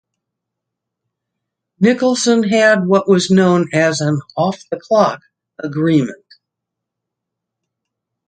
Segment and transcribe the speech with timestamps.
[1.79, 5.21] Nicholson had what was known as an "off-the-clock"
[5.59, 6.25] agreement.